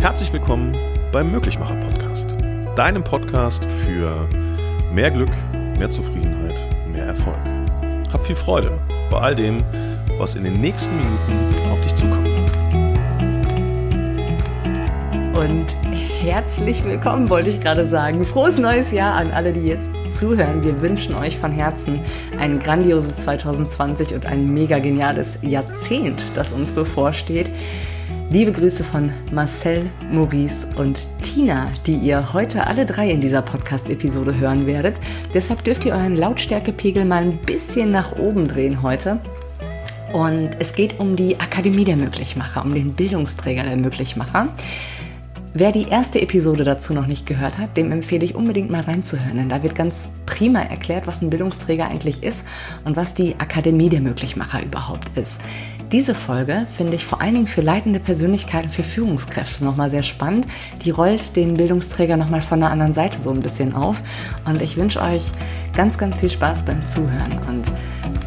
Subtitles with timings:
[0.00, 0.74] Herzlich willkommen
[1.12, 2.34] beim Möglichmacher Podcast,
[2.74, 4.26] deinem Podcast für
[4.94, 5.28] mehr Glück,
[5.76, 6.58] mehr Zufriedenheit,
[6.90, 7.36] mehr Erfolg.
[8.10, 9.62] Hab viel Freude bei all dem,
[10.16, 12.56] was in den nächsten Minuten auf dich zukommen wird.
[15.44, 15.76] Und
[16.22, 18.24] herzlich willkommen, wollte ich gerade sagen.
[18.24, 20.62] Frohes neues Jahr an alle, die jetzt zuhören.
[20.62, 22.00] Wir wünschen euch von Herzen
[22.38, 27.48] ein grandioses 2020 und ein mega geniales Jahrzehnt, das uns bevorsteht.
[28.30, 34.38] Liebe Grüße von Marcel, Maurice und Tina, die ihr heute alle drei in dieser Podcast-Episode
[34.38, 35.00] hören werdet.
[35.34, 39.18] Deshalb dürft ihr euren Lautstärkepegel mal ein bisschen nach oben drehen heute.
[40.12, 44.48] Und es geht um die Akademie der Möglichmacher, um den Bildungsträger der Möglichmacher.
[45.52, 49.36] Wer die erste Episode dazu noch nicht gehört hat, dem empfehle ich unbedingt mal reinzuhören,
[49.36, 52.46] denn da wird ganz prima erklärt, was ein Bildungsträger eigentlich ist
[52.84, 55.40] und was die Akademie der Möglichmacher überhaupt ist.
[55.90, 60.46] Diese Folge finde ich vor allen Dingen für leitende Persönlichkeiten, für Führungskräfte nochmal sehr spannend.
[60.84, 64.00] Die rollt den Bildungsträger nochmal von der anderen Seite so ein bisschen auf.
[64.44, 65.32] Und ich wünsche euch
[65.74, 67.64] ganz, ganz viel Spaß beim Zuhören und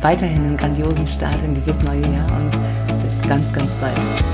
[0.03, 2.51] weiterhin einen grandiosen Start in dieses neue Jahr und
[3.01, 4.32] bis ganz, ganz bald.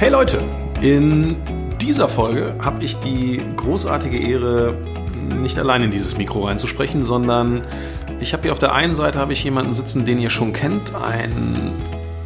[0.00, 0.44] Hey Leute,
[0.80, 1.36] in
[1.80, 4.76] dieser Folge habe ich die großartige Ehre,
[5.42, 7.62] nicht allein in dieses Mikro reinzusprechen, sondern
[8.20, 10.92] ich habe hier auf der einen Seite habe ich jemanden sitzen, den ihr schon kennt,
[10.94, 11.72] ein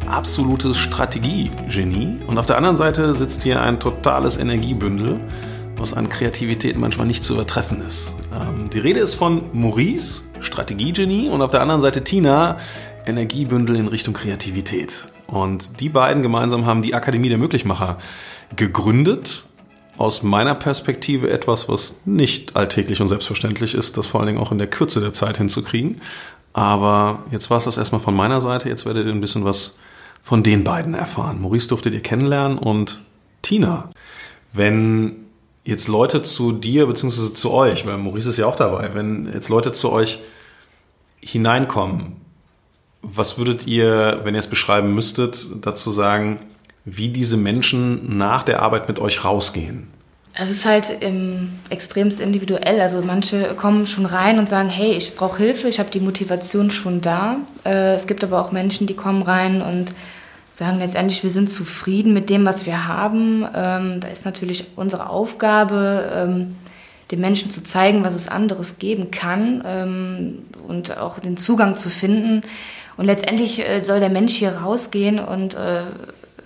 [0.05, 5.19] absolutes Strategiegenie und auf der anderen Seite sitzt hier ein totales Energiebündel,
[5.75, 8.13] was an Kreativität manchmal nicht zu übertreffen ist.
[8.39, 12.59] Ähm, die Rede ist von Maurice, Strategiegenie und auf der anderen Seite Tina,
[13.07, 15.07] Energiebündel in Richtung Kreativität.
[15.33, 17.97] Und die beiden gemeinsam haben die Akademie der Möglichmacher
[18.55, 19.45] gegründet
[19.97, 24.51] aus meiner Perspektive etwas, was nicht alltäglich und selbstverständlich ist, das vor allen Dingen auch
[24.51, 26.01] in der Kürze der Zeit hinzukriegen.
[26.53, 28.69] Aber jetzt war es das erstmal von meiner Seite.
[28.69, 29.79] Jetzt werdet ihr ein bisschen was
[30.21, 31.41] von den beiden erfahren.
[31.41, 33.01] Maurice durftet ihr kennenlernen und
[33.41, 33.89] Tina.
[34.51, 35.15] Wenn
[35.63, 37.33] jetzt Leute zu dir bzw.
[37.33, 40.19] zu euch, weil Maurice ist ja auch dabei, wenn jetzt Leute zu euch
[41.21, 42.22] hineinkommen,
[43.03, 46.39] was würdet ihr, wenn ihr es beschreiben müsstet, dazu sagen,
[46.85, 49.87] wie diese Menschen nach der Arbeit mit euch rausgehen?
[50.35, 52.81] Es ist halt ähm, extremst individuell.
[52.81, 56.71] Also manche kommen schon rein und sagen, hey, ich brauche Hilfe, ich habe die Motivation
[56.71, 57.37] schon da.
[57.65, 59.93] Äh, es gibt aber auch Menschen, die kommen rein und
[60.51, 63.45] sagen letztendlich, wir sind zufrieden mit dem, was wir haben.
[63.53, 66.55] Ähm, da ist natürlich unsere Aufgabe, ähm,
[67.11, 71.89] den Menschen zu zeigen, was es anderes geben kann ähm, und auch den Zugang zu
[71.89, 72.41] finden.
[72.97, 75.83] Und letztendlich äh, soll der Mensch hier rausgehen und äh,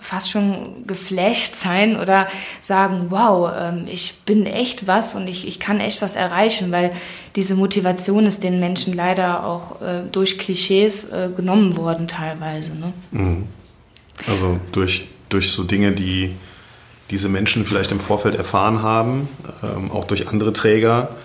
[0.00, 2.28] fast schon geflasht sein oder
[2.62, 6.92] sagen, wow, ähm, ich bin echt was und ich, ich kann echt was erreichen, weil
[7.36, 12.74] diese Motivation ist den Menschen leider auch äh, durch Klischees äh, genommen worden teilweise.
[12.76, 12.92] Ne?
[13.10, 13.46] Mhm.
[14.26, 16.34] Also durch, durch so Dinge, die
[17.10, 19.28] diese Menschen vielleicht im Vorfeld erfahren haben,
[19.62, 21.16] ähm, auch durch andere Träger,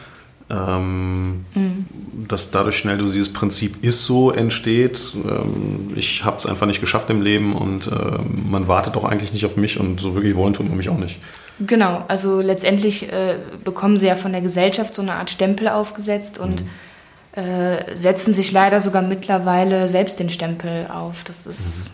[0.50, 1.86] ähm, mhm.
[2.28, 5.16] dass dadurch schnell du dieses Prinzip ist so entsteht.
[5.16, 9.34] Ähm, ich habe es einfach nicht geschafft im Leben und äh, man wartet auch eigentlich
[9.34, 11.20] nicht auf mich und so wirklich wollen tun wir mich auch nicht.
[11.60, 16.40] Genau, also letztendlich äh, bekommen sie ja von der Gesellschaft so eine Art Stempel aufgesetzt
[16.40, 17.42] und mhm.
[17.42, 21.24] äh, setzen sich leider sogar mittlerweile selbst den Stempel auf.
[21.24, 21.92] Das ist mhm.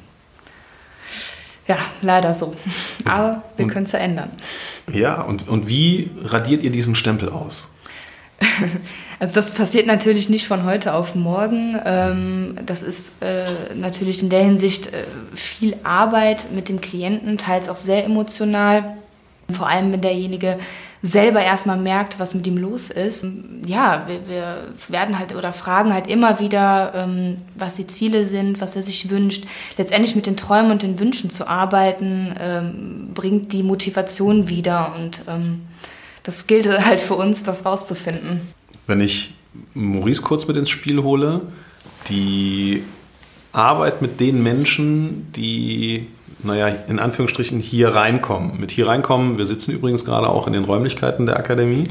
[1.67, 2.55] ja leider so.
[3.05, 4.31] Aber wir können es ja ändern.
[4.91, 7.73] Ja, und, und wie radiert ihr diesen Stempel aus?
[9.21, 11.77] Also das passiert natürlich nicht von heute auf morgen.
[11.83, 15.03] Ähm, das ist äh, natürlich in der Hinsicht äh,
[15.35, 18.95] viel Arbeit mit dem Klienten, teils auch sehr emotional.
[19.51, 20.57] Vor allem, wenn derjenige
[21.01, 23.25] selber erstmal merkt, was mit ihm los ist.
[23.65, 28.59] Ja, wir, wir werden halt oder fragen halt immer wieder, ähm, was die Ziele sind,
[28.59, 29.45] was er sich wünscht.
[29.77, 35.23] Letztendlich mit den Träumen und den Wünschen zu arbeiten, ähm, bringt die Motivation wieder und
[36.29, 38.41] das gilt halt für uns, das rauszufinden.
[38.85, 39.33] Wenn ich
[39.73, 41.41] Maurice kurz mit ins Spiel hole,
[42.07, 42.83] die
[43.51, 46.05] Arbeit mit den Menschen, die,
[46.43, 48.59] naja, in Anführungsstrichen hier reinkommen.
[48.59, 51.89] Mit hier reinkommen, wir sitzen übrigens gerade auch in den Räumlichkeiten der Akademie,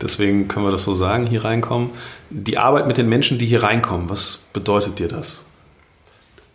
[0.00, 1.90] deswegen können wir das so sagen, hier reinkommen.
[2.30, 5.44] Die Arbeit mit den Menschen, die hier reinkommen, was bedeutet dir das?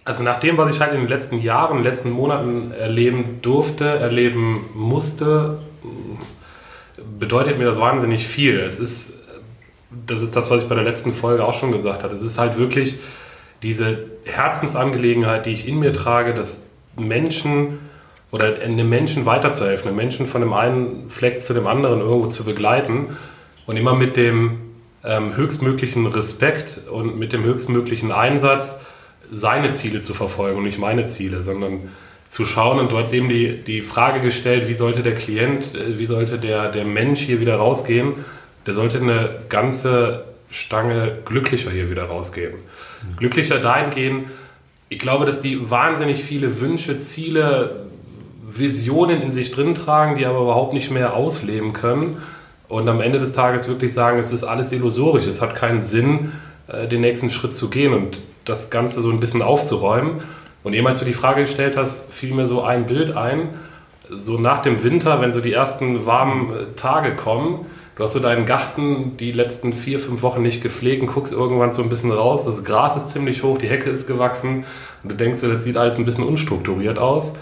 [0.05, 3.39] Also nach dem, was ich halt in den letzten Jahren, in den letzten Monaten erleben
[3.41, 5.59] durfte, erleben musste,
[7.19, 8.59] bedeutet mir das wahnsinnig viel.
[8.59, 9.13] Es ist,
[10.05, 12.13] das ist das, was ich bei der letzten Folge auch schon gesagt habe.
[12.13, 12.99] Es ist halt wirklich
[13.63, 16.67] diese Herzensangelegenheit, die ich in mir trage, dass
[16.97, 17.79] Menschen
[18.31, 22.43] oder einem Menschen weiterzuhelfen, einem Menschen von dem einen Fleck zu dem anderen irgendwo zu
[22.43, 23.17] begleiten
[23.65, 24.59] und immer mit dem
[25.03, 28.79] ähm, höchstmöglichen Respekt und mit dem höchstmöglichen Einsatz
[29.29, 31.91] seine Ziele zu verfolgen und nicht meine Ziele, sondern
[32.29, 32.79] zu schauen.
[32.79, 36.37] Und du hast eben die, die Frage gestellt, wie sollte der Klient, äh, wie sollte
[36.37, 38.13] der, der Mensch hier wieder rausgehen?
[38.65, 42.53] Der sollte eine ganze Stange glücklicher hier wieder rausgehen.
[42.53, 43.17] Mhm.
[43.17, 44.27] Glücklicher dahingehend,
[44.87, 47.87] ich glaube, dass die wahnsinnig viele Wünsche, Ziele,
[48.47, 52.17] Visionen in sich drin tragen, die aber überhaupt nicht mehr ausleben können.
[52.67, 56.33] Und am Ende des Tages wirklich sagen, es ist alles illusorisch, es hat keinen Sinn,
[56.67, 60.19] äh, den nächsten Schritt zu gehen und das Ganze so ein bisschen aufzuräumen.
[60.65, 63.49] Und eben als du die Frage gestellt hast, fiel mir so ein Bild ein,
[64.09, 68.19] so nach dem Winter, wenn so die ersten warmen äh, Tage kommen, du hast so
[68.19, 72.11] deinen Garten die letzten vier, fünf Wochen nicht gepflegt und guckst irgendwann so ein bisschen
[72.11, 74.65] raus, das Gras ist ziemlich hoch, die Hecke ist gewachsen
[75.03, 77.37] und du denkst so, das sieht alles ein bisschen unstrukturiert aus.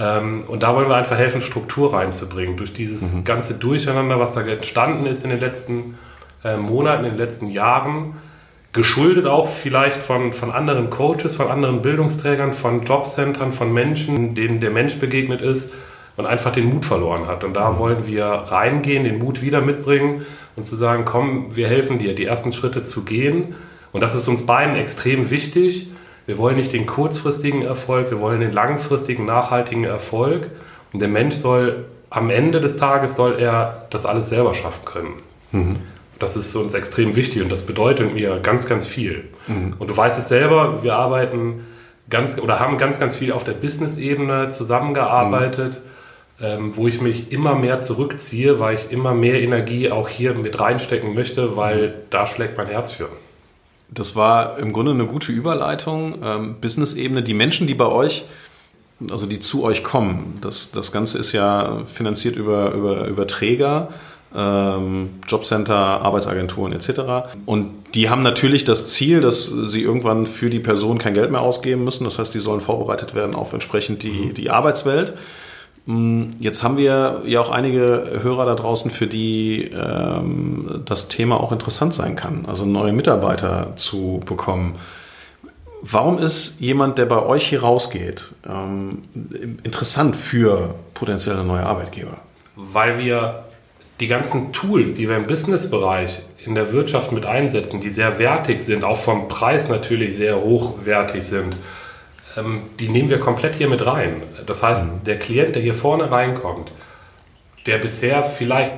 [0.00, 2.56] Ähm, und da wollen wir einfach helfen, Struktur reinzubringen.
[2.56, 3.24] Durch dieses mhm.
[3.24, 5.98] ganze Durcheinander, was da entstanden ist in den letzten
[6.42, 8.14] äh, Monaten, in den letzten Jahren,
[8.72, 14.60] geschuldet auch vielleicht von, von anderen Coaches, von anderen Bildungsträgern, von Jobcentern, von Menschen, denen
[14.60, 15.74] der Mensch begegnet ist
[16.16, 17.44] und einfach den Mut verloren hat.
[17.44, 17.78] Und da mhm.
[17.78, 20.24] wollen wir reingehen, den Mut wieder mitbringen
[20.56, 23.54] und zu sagen, komm, wir helfen dir, die ersten Schritte zu gehen.
[23.92, 25.88] Und das ist uns beiden extrem wichtig
[26.26, 30.50] wir wollen nicht den kurzfristigen Erfolg, wir wollen den langfristigen, nachhaltigen Erfolg.
[30.92, 35.14] Und der Mensch soll am Ende des Tages soll er das alles selber schaffen können.
[35.50, 35.74] Mhm.
[36.22, 39.24] Das ist uns extrem wichtig und das bedeutet mir ganz, ganz viel.
[39.48, 39.74] Mhm.
[39.80, 41.64] Und du weißt es selber, wir arbeiten
[42.10, 45.82] ganz oder haben ganz, ganz viel auf der Business-Ebene zusammengearbeitet,
[46.38, 46.46] mhm.
[46.46, 50.60] ähm, wo ich mich immer mehr zurückziehe, weil ich immer mehr Energie auch hier mit
[50.60, 53.08] reinstecken möchte, weil da schlägt mein Herz für.
[53.90, 56.20] Das war im Grunde eine gute Überleitung.
[56.22, 58.26] Ähm, Business-Ebene, die Menschen, die bei euch,
[59.10, 63.88] also die zu euch kommen, das, das Ganze ist ja finanziert über, über, über Träger,
[64.34, 67.28] Jobcenter, Arbeitsagenturen etc.
[67.44, 71.42] Und die haben natürlich das Ziel, dass sie irgendwann für die Person kein Geld mehr
[71.42, 72.04] ausgeben müssen.
[72.04, 75.14] Das heißt, die sollen vorbereitet werden auf entsprechend die, die Arbeitswelt.
[75.86, 81.40] Mm, jetzt haben wir ja auch einige Hörer da draußen, für die ähm, das Thema
[81.40, 84.76] auch interessant sein kann, also neue Mitarbeiter zu bekommen.
[85.84, 89.02] Warum ist jemand, der bei euch hier rausgeht, ähm,
[89.64, 92.18] interessant für potenzielle neue Arbeitgeber?
[92.54, 93.42] Weil wir
[94.02, 98.60] die ganzen Tools, die wir im Businessbereich in der Wirtschaft mit einsetzen, die sehr wertig
[98.60, 101.56] sind, auch vom Preis natürlich sehr hochwertig sind,
[102.36, 104.20] ähm, die nehmen wir komplett hier mit rein.
[104.44, 105.04] Das heißt, mhm.
[105.06, 106.72] der Klient, der hier vorne reinkommt,
[107.66, 108.72] der bisher vielleicht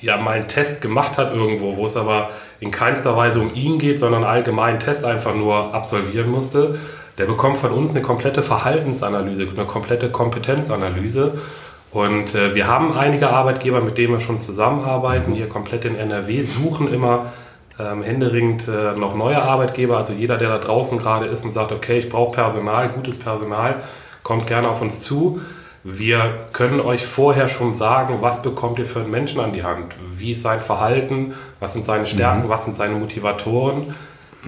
[0.00, 3.78] ja mal einen Test gemacht hat irgendwo, wo es aber in keinster Weise um ihn
[3.78, 6.76] geht, sondern allgemein einen Test einfach nur absolvieren musste,
[7.18, 11.34] der bekommt von uns eine komplette Verhaltensanalyse, eine komplette Kompetenzanalyse.
[11.92, 16.40] Und äh, wir haben einige Arbeitgeber, mit denen wir schon zusammenarbeiten, hier komplett in NRW,
[16.40, 17.32] suchen immer
[17.78, 19.98] ähm, händeringend äh, noch neue Arbeitgeber.
[19.98, 23.76] Also jeder, der da draußen gerade ist und sagt, okay, ich brauche Personal, gutes Personal,
[24.22, 25.42] kommt gerne auf uns zu.
[25.84, 29.96] Wir können euch vorher schon sagen, was bekommt ihr für einen Menschen an die Hand?
[30.16, 31.34] Wie ist sein Verhalten?
[31.60, 32.44] Was sind seine Stärken?
[32.44, 32.48] Mhm.
[32.48, 33.94] Was sind seine Motivatoren?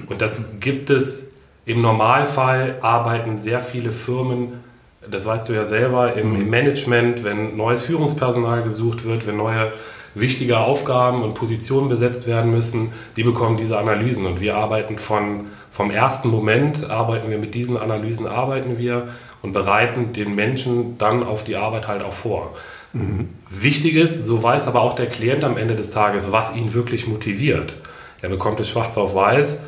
[0.06, 1.28] Und das gibt es
[1.66, 4.64] im Normalfall, arbeiten sehr viele Firmen,
[5.10, 9.72] das weißt du ja selber, im, im Management, wenn neues Führungspersonal gesucht wird, wenn neue
[10.14, 14.26] wichtige Aufgaben und Positionen besetzt werden müssen, die bekommen diese Analysen.
[14.26, 19.08] Und wir arbeiten von, vom ersten Moment, arbeiten wir mit diesen Analysen, arbeiten wir
[19.42, 22.54] und bereiten den Menschen dann auf die Arbeit halt auch vor.
[22.92, 23.28] Mhm.
[23.50, 27.08] Wichtig ist, so weiß aber auch der Klient am Ende des Tages, was ihn wirklich
[27.08, 27.76] motiviert.
[28.22, 29.60] Er bekommt es schwarz auf weiß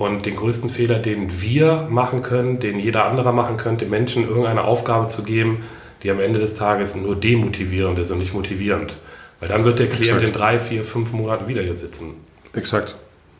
[0.00, 4.64] und den größten Fehler, den wir machen können, den jeder andere machen könnte, Menschen irgendeine
[4.64, 5.62] Aufgabe zu geben,
[6.02, 8.96] die am Ende des Tages nur demotivierend ist und nicht motivierend.
[9.40, 12.14] Weil dann wird der Klient in drei, vier, fünf Monaten wieder hier sitzen.
[12.54, 12.96] Exakt.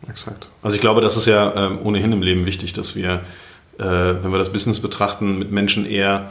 [0.06, 0.50] Exakt.
[0.62, 3.22] Also ich glaube, das ist ja ähm, ohnehin im Leben wichtig, dass wir,
[3.78, 6.30] äh, wenn wir das Business betrachten, mit Menschen eher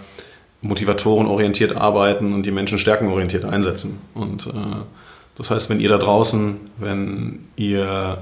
[0.62, 4.00] motivatorenorientiert arbeiten und die Menschen stärkenorientiert einsetzen.
[4.14, 4.52] Und äh,
[5.36, 8.20] das heißt, wenn ihr da draußen, wenn ihr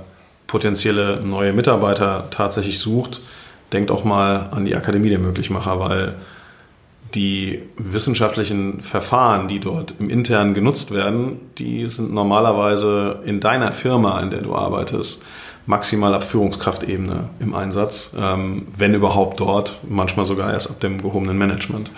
[0.47, 3.21] potenzielle neue Mitarbeiter tatsächlich sucht,
[3.73, 6.15] denkt auch mal an die Akademie der Möglichmacher, weil
[7.15, 14.19] die wissenschaftlichen Verfahren, die dort im Internen genutzt werden, die sind normalerweise in deiner Firma,
[14.21, 15.23] in der du arbeitest,
[15.65, 21.37] maximal ab Führungskraftebene im Einsatz, ähm, wenn überhaupt dort, manchmal sogar erst ab dem gehobenen
[21.37, 21.91] Management.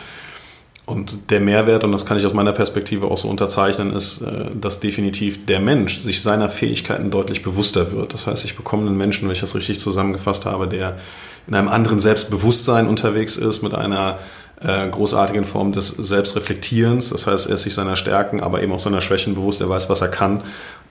[0.89, 4.45] Und der Mehrwert, und das kann ich aus meiner Perspektive auch so unterzeichnen, ist, äh,
[4.59, 8.15] dass definitiv der Mensch sich seiner Fähigkeiten deutlich bewusster wird.
[8.15, 10.97] Das heißt, ich bekomme einen Menschen, wenn ich das richtig zusammengefasst habe, der
[11.45, 14.17] in einem anderen Selbstbewusstsein unterwegs ist, mit einer
[14.61, 17.11] äh, großartigen Form des Selbstreflektierens.
[17.11, 19.61] Das heißt, er ist sich seiner Stärken, aber eben auch seiner Schwächen bewusst.
[19.61, 20.41] Er weiß, was er kann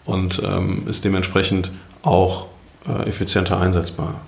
[0.05, 2.47] und ähm, ist dementsprechend auch
[2.89, 4.21] äh, effizienter einsetzbar.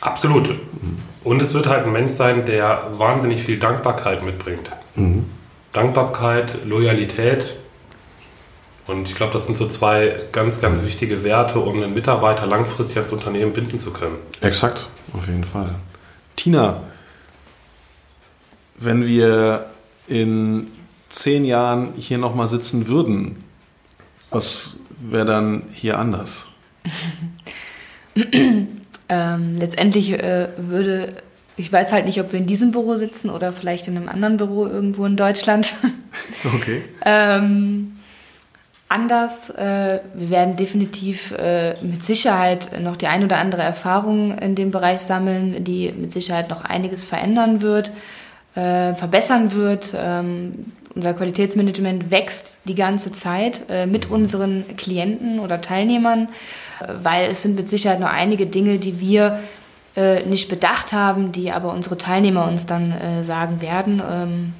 [0.00, 0.50] Absolut.
[1.22, 4.72] Und es wird halt ein Mensch sein, der wahnsinnig viel Dankbarkeit mitbringt.
[5.76, 7.56] Dankbarkeit, Loyalität.
[8.86, 12.96] Und ich glaube, das sind so zwei ganz, ganz wichtige Werte, um einen Mitarbeiter langfristig
[12.96, 14.16] ans Unternehmen binden zu können.
[14.40, 15.74] Exakt, auf jeden Fall.
[16.36, 16.82] Tina,
[18.76, 19.66] wenn wir
[20.08, 20.70] in
[21.08, 23.44] zehn Jahren hier nochmal sitzen würden,
[24.30, 26.48] was wäre dann hier anders?
[29.08, 31.22] Ähm, letztendlich äh, würde,
[31.56, 34.36] ich weiß halt nicht, ob wir in diesem Büro sitzen oder vielleicht in einem anderen
[34.36, 35.72] Büro irgendwo in Deutschland.
[36.54, 36.82] Okay.
[37.04, 37.98] ähm,
[38.88, 39.50] anders.
[39.50, 44.70] Äh, wir werden definitiv äh, mit Sicherheit noch die ein oder andere Erfahrung in dem
[44.70, 47.90] Bereich sammeln, die mit Sicherheit noch einiges verändern wird,
[48.54, 49.92] äh, verbessern wird.
[49.94, 56.28] Ähm, unser Qualitätsmanagement wächst die ganze Zeit äh, mit unseren Klienten oder Teilnehmern,
[56.80, 59.40] äh, weil es sind mit Sicherheit noch einige Dinge, die wir
[59.96, 64.02] äh, nicht bedacht haben, die aber unsere Teilnehmer uns dann äh, sagen werden.
[64.08, 64.52] Ähm,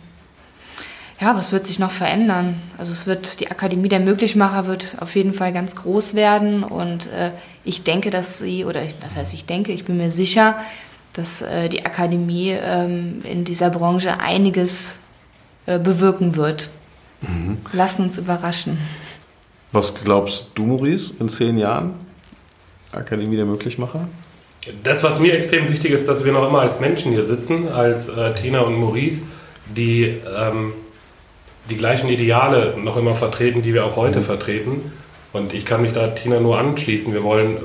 [1.21, 2.61] ja, was wird sich noch verändern?
[2.77, 7.11] Also es wird, die Akademie der Möglichmacher wird auf jeden Fall ganz groß werden und
[7.13, 7.31] äh,
[7.65, 10.57] ich denke, dass sie, oder was heißt ich denke, ich bin mir sicher,
[11.15, 14.99] dass äh, die Akademie ähm, in dieser Branche einiges
[15.65, 16.69] äh, bewirken wird.
[17.23, 17.59] Mhm.
[17.73, 18.79] Lassen uns überraschen.
[19.73, 21.95] Was glaubst du, Maurice, in zehn Jahren?
[22.93, 24.09] Akademie der Möglichmacher?
[24.83, 28.09] Das, was mir extrem wichtig ist, dass wir noch immer als Menschen hier sitzen, als
[28.09, 29.25] äh, Tina und Maurice,
[29.67, 30.73] die ähm,
[31.71, 34.93] die gleichen Ideale noch immer vertreten, die wir auch heute vertreten.
[35.33, 37.13] Und ich kann mich da Tina nur anschließen.
[37.13, 37.59] Wir wollen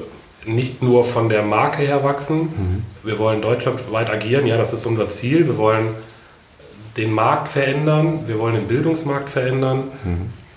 [0.45, 2.49] nicht nur von der Marke her wachsen,
[3.03, 5.45] wir wollen deutschlandweit agieren, ja, das ist unser Ziel.
[5.45, 5.89] Wir wollen
[6.97, 9.91] den Markt verändern, wir wollen den Bildungsmarkt verändern.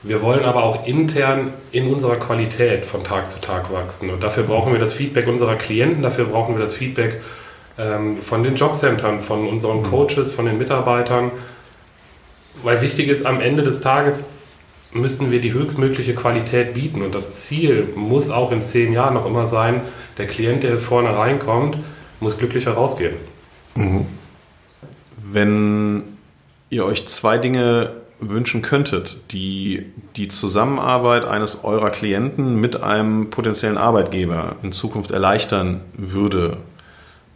[0.05, 4.11] Wir wollen aber auch intern in unserer Qualität von Tag zu Tag wachsen.
[4.11, 7.23] Und dafür brauchen wir das Feedback unserer Klienten, dafür brauchen wir das Feedback
[7.79, 11.31] ähm, von den Jobcentern, von unseren Coaches, von den Mitarbeitern.
[12.63, 14.29] Weil wichtig ist, am Ende des Tages
[14.93, 17.01] müssten wir die höchstmögliche Qualität bieten.
[17.01, 19.81] Und das Ziel muss auch in zehn Jahren noch immer sein,
[20.19, 21.79] der Klient, der vorne reinkommt,
[22.21, 23.17] muss glücklicher rausgehen.
[25.17, 26.03] Wenn
[26.69, 33.79] ihr euch zwei Dinge wünschen könntet, die die Zusammenarbeit eines eurer Klienten mit einem potenziellen
[33.79, 36.59] Arbeitgeber in Zukunft erleichtern würde,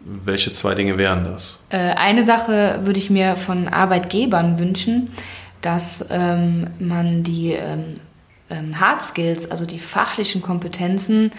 [0.01, 1.63] welche zwei Dinge wären das?
[1.71, 5.13] Äh, eine Sache würde ich mir von Arbeitgebern wünschen,
[5.61, 7.97] dass ähm, man die ähm,
[8.51, 11.31] ähm, Hard Skills, also die fachlichen Kompetenzen,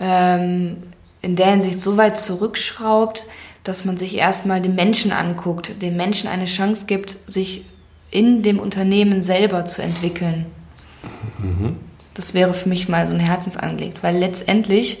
[0.00, 0.78] ähm,
[1.20, 3.26] in der Hinsicht so weit zurückschraubt,
[3.64, 7.64] dass man sich erstmal den Menschen anguckt, dem Menschen eine Chance gibt, sich
[8.10, 10.46] in dem Unternehmen selber zu entwickeln.
[12.14, 14.98] Das wäre für mich mal so ein Herzensangelegt, weil letztendlich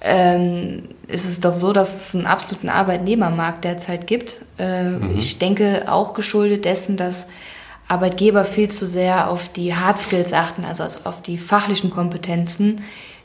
[0.00, 4.42] ähm, ist es doch so, dass es einen absoluten Arbeitnehmermarkt derzeit gibt.
[4.58, 7.26] Äh, Ich denke auch geschuldet dessen, dass
[7.88, 12.82] Arbeitgeber viel zu sehr auf die Hard Skills achten, also auf die fachlichen Kompetenzen,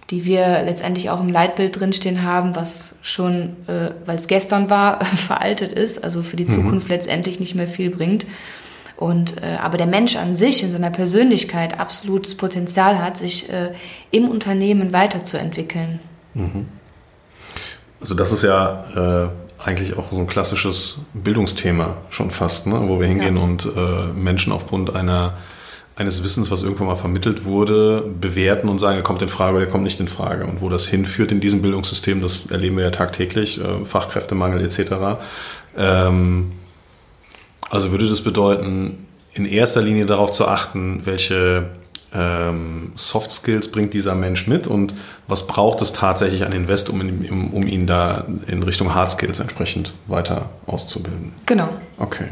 [0.10, 5.04] die wir letztendlich auch im Leitbild drinstehen haben, was schon, äh, weil es gestern war,
[5.16, 8.26] veraltet ist, also für die Zukunft letztendlich nicht mehr viel bringt.
[9.00, 13.72] Und äh, aber der Mensch an sich in seiner Persönlichkeit absolutes Potenzial hat, sich äh,
[14.12, 16.02] im Unternehmen weiterzuentwickeln.
[18.02, 22.78] Also das ist ja äh, eigentlich auch so ein klassisches Bildungsthema schon fast, ne?
[22.90, 23.42] wo wir hingehen Ja.
[23.44, 25.38] und äh, Menschen aufgrund einer
[25.96, 29.66] eines Wissens, was irgendwann mal vermittelt wurde, bewerten und sagen, er kommt in Frage oder
[29.66, 30.46] er kommt nicht in Frage.
[30.46, 35.20] Und wo das hinführt in diesem Bildungssystem, das erleben wir ja tagtäglich, äh, Fachkräftemangel etc.
[35.78, 36.54] Ähm,
[37.70, 41.70] also würde das bedeuten, in erster Linie darauf zu achten, welche
[42.14, 44.96] ähm, Soft Skills bringt dieser Mensch mit und
[45.28, 49.12] was braucht es tatsächlich an Invest, um, ihn- um, um ihn da in Richtung Hard
[49.12, 51.34] Skills entsprechend weiter auszubilden.
[51.46, 51.70] Genau.
[52.00, 52.26] Okay,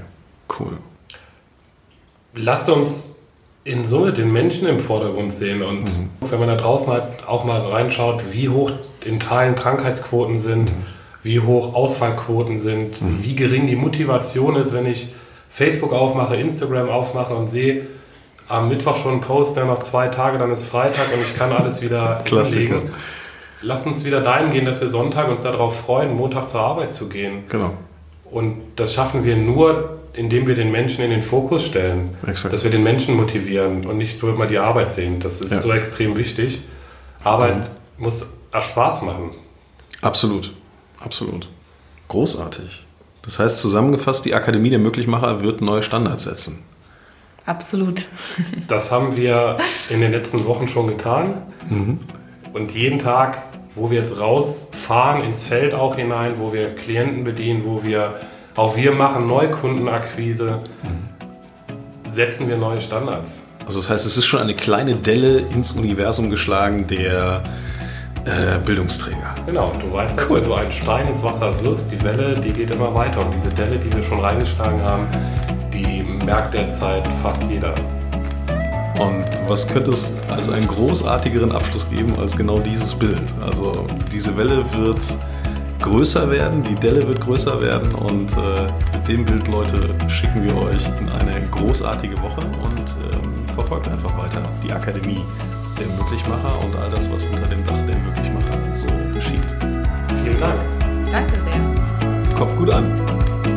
[0.59, 0.71] cool.
[2.35, 3.05] Lasst uns
[3.63, 5.85] in Summe den Menschen im Vordergrund sehen und
[6.21, 8.71] wenn man da draußen halt auch mal reinschaut, wie hoch
[9.03, 10.71] in Teilen Krankheitsquoten sind,
[11.21, 15.09] wie hoch Ausfallquoten sind, wie gering die Motivation ist, wenn ich
[15.49, 17.87] Facebook aufmache, Instagram aufmache und sehe
[18.49, 21.51] am Mittwoch schon einen Post, der noch zwei Tage, dann ist Freitag und ich kann
[21.51, 22.91] alles wieder hinlegen.
[23.61, 27.09] Lass uns wieder dahin gehen, dass wir Sonntag uns darauf freuen, Montag zur Arbeit zu
[27.09, 27.43] gehen.
[27.49, 27.73] Genau.
[28.29, 32.15] Und das schaffen wir nur, indem wir den Menschen in den Fokus stellen.
[32.25, 32.53] Exakt.
[32.53, 35.19] Dass wir den Menschen motivieren und nicht nur immer die Arbeit sehen.
[35.19, 35.61] Das ist Ja.
[35.61, 36.61] so extrem wichtig.
[37.23, 39.31] Arbeit muss auch Spaß machen.
[40.01, 40.53] Absolut,
[40.99, 41.49] absolut.
[42.07, 42.85] Großartig.
[43.27, 46.63] Das heißt zusammengefasst, die Akademie der Möglichmacher wird neue Standards setzen.
[47.45, 48.05] Absolut.
[48.67, 49.57] Das haben wir
[49.89, 51.43] in den letzten Wochen schon getan.
[52.53, 53.43] Und jeden Tag
[53.77, 58.19] wo wir jetzt rausfahren ins Feld auch hinein, wo wir Klienten bedienen, wo wir
[58.55, 60.61] auch wir machen Neukundenakquise,
[62.07, 63.43] setzen wir neue Standards.
[63.65, 67.43] Also das heißt, es ist schon eine kleine Delle ins Universum geschlagen der
[68.27, 69.35] äh, Bildungsträger.
[69.45, 72.71] Genau, du weißt das, wenn du einen Stein ins Wasser wirfst, die Welle, die geht
[72.71, 73.25] immer weiter.
[73.25, 75.07] Und diese Delle, die wir schon reingeschlagen haben,
[75.73, 77.73] die merkt derzeit fast jeder.
[78.99, 83.33] Und was könnte es als einen großartigeren Abschluss geben als genau dieses Bild?
[83.41, 84.99] Also diese Welle wird
[85.81, 89.77] größer werden, die Delle wird größer werden und äh, mit dem Bild, Leute,
[90.09, 95.23] schicken wir euch in eine großartige Woche und ähm, verfolgt einfach weiter die Akademie
[95.79, 99.45] der Möglichmacher und all das, was unter dem Dach der Möglichmacher so geschieht.
[100.23, 100.59] Vielen Dank.
[101.11, 102.35] Danke sehr.
[102.35, 103.56] Kommt gut an.